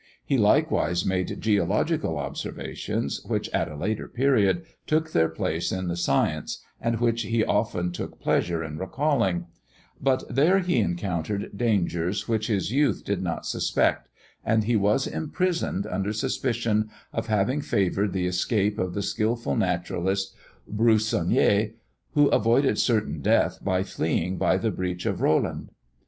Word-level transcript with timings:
He 0.25 0.35
likewise 0.35 1.05
made 1.05 1.39
geological 1.39 2.17
observations, 2.17 3.23
which, 3.23 3.47
at 3.49 3.69
a 3.69 3.75
later 3.75 4.07
period, 4.07 4.65
took 4.87 5.11
their 5.11 5.29
place 5.29 5.71
in 5.71 5.89
the 5.89 5.95
science, 5.95 6.63
and 6.81 6.99
which 6.99 7.21
he 7.21 7.45
often 7.45 7.91
took 7.91 8.19
pleasure 8.19 8.63
in 8.63 8.79
recalling; 8.79 9.45
but 10.01 10.23
there 10.27 10.57
he 10.57 10.77
encountered 10.79 11.55
dangers 11.55 12.27
which 12.27 12.47
his 12.47 12.71
youth 12.71 13.03
did 13.05 13.21
not 13.21 13.45
suspect, 13.45 14.07
and 14.43 14.63
he 14.63 14.75
was 14.75 15.05
imprisoned 15.05 15.85
under 15.85 16.13
suspicion 16.13 16.89
of 17.13 17.27
having 17.27 17.61
favoured 17.61 18.11
the 18.11 18.25
escape 18.25 18.79
of 18.79 18.95
the 18.95 19.03
skilful 19.03 19.55
naturalist, 19.55 20.33
Broussonnet, 20.67 21.75
who 22.15 22.25
avoided 22.29 22.79
certain 22.79 23.21
death 23.21 23.63
by 23.63 23.83
fleeing 23.83 24.37
by 24.39 24.57
the 24.57 24.71
breach 24.71 25.05
of 25.05 25.21
Rolland. 25.21 25.69